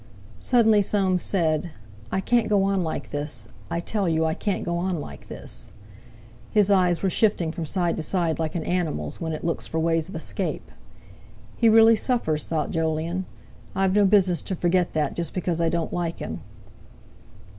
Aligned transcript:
'"Suddenly 0.39 0.81
Soames 0.81 1.21
said: 1.21 1.69
"I 2.11 2.21
can't 2.21 2.49
go 2.49 2.63
on 2.63 2.83
like 2.83 3.11
this. 3.11 3.47
I 3.69 3.79
tell 3.79 4.09
you, 4.09 4.25
I 4.25 4.33
can't 4.33 4.63
go 4.65 4.79
on 4.79 4.99
like 4.99 5.27
this." 5.27 5.71
His 6.49 6.71
eyes 6.71 7.03
were 7.03 7.09
shifting 7.11 7.51
from 7.51 7.67
side 7.67 7.97
to 7.97 8.01
side, 8.01 8.39
like 8.39 8.55
an 8.55 8.63
animal's 8.63 9.21
when 9.21 9.31
it 9.31 9.43
looks 9.43 9.67
for 9.67 9.79
way 9.79 9.99
of 9.99 10.15
escape. 10.15 10.71
"He 11.55 11.69
really 11.69 11.95
suffers," 11.95 12.47
thought 12.49 12.71
Jolyon; 12.71 13.27
"I've 13.75 13.93
no 13.93 14.05
business 14.05 14.41
to 14.41 14.55
forget 14.55 14.93
that, 14.93 15.15
just 15.15 15.35
because 15.35 15.61
I 15.61 15.69
don't 15.69 15.93
like 15.93 16.17
him." 16.17 16.41